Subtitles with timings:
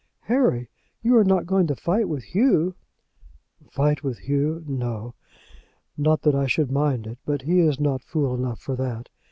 [0.21, 0.67] "Harry,
[1.03, 2.73] you are not going to fight with Hugh?"
[3.69, 4.63] "Fight with Hugh!
[4.67, 5.13] no.
[5.95, 9.09] Not that I should mind it; but he is not fool enough for that.